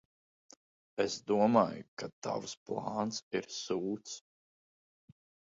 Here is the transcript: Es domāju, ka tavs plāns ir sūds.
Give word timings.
Es 1.03 1.17
domāju, 1.31 1.83
ka 2.03 2.09
tavs 2.29 2.57
plāns 2.71 3.21
ir 3.41 3.51
sūds. 3.59 4.19